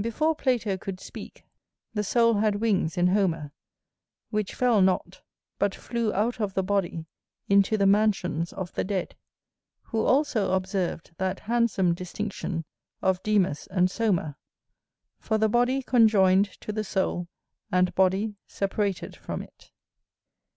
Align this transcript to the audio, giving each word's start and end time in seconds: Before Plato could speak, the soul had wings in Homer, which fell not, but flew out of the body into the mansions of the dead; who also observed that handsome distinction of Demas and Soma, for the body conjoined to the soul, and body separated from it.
Before 0.00 0.34
Plato 0.34 0.76
could 0.76 0.98
speak, 0.98 1.44
the 1.94 2.02
soul 2.02 2.34
had 2.38 2.56
wings 2.60 2.98
in 2.98 3.06
Homer, 3.06 3.52
which 4.30 4.52
fell 4.52 4.82
not, 4.82 5.22
but 5.60 5.76
flew 5.76 6.12
out 6.12 6.40
of 6.40 6.54
the 6.54 6.64
body 6.64 7.06
into 7.48 7.76
the 7.76 7.86
mansions 7.86 8.52
of 8.52 8.72
the 8.72 8.82
dead; 8.82 9.14
who 9.82 10.04
also 10.04 10.54
observed 10.54 11.12
that 11.18 11.38
handsome 11.38 11.94
distinction 11.94 12.64
of 13.00 13.22
Demas 13.22 13.68
and 13.68 13.88
Soma, 13.88 14.36
for 15.20 15.38
the 15.38 15.48
body 15.48 15.84
conjoined 15.84 16.46
to 16.62 16.72
the 16.72 16.82
soul, 16.82 17.28
and 17.70 17.94
body 17.94 18.34
separated 18.48 19.14
from 19.14 19.40
it. 19.40 19.70